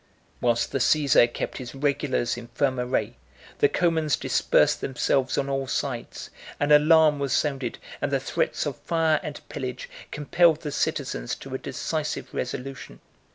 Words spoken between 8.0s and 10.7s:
and the threats of fire and pillage compelled